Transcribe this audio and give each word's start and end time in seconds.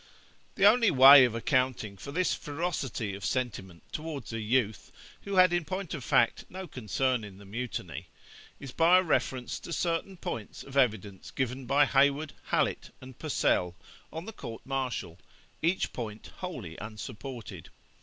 The 0.55 0.65
only 0.65 0.89
way 0.89 1.25
of 1.25 1.35
accounting 1.35 1.95
for 1.95 2.11
this 2.11 2.33
ferocity 2.33 3.13
of 3.13 3.23
sentiment 3.23 3.83
towards 3.91 4.33
a 4.33 4.39
youth, 4.39 4.91
who 5.25 5.35
had 5.35 5.53
in 5.53 5.63
point 5.63 5.93
of 5.93 6.03
fact 6.03 6.43
no 6.49 6.65
concern 6.67 7.23
in 7.23 7.37
the 7.37 7.45
mutiny, 7.45 8.07
is 8.59 8.71
by 8.71 8.97
a 8.97 9.03
reference 9.03 9.59
to 9.59 9.71
certain 9.71 10.17
points 10.17 10.63
of 10.63 10.75
evidence 10.75 11.29
given 11.29 11.67
by 11.67 11.85
Hayward, 11.85 12.33
Hallet, 12.49 12.89
and 12.99 13.19
Purcell 13.19 13.75
on 14.11 14.25
the 14.25 14.33
court 14.33 14.65
martial, 14.65 15.19
each 15.61 15.93
point 15.93 16.31
wholly 16.37 16.77
unsupported. 16.77 17.69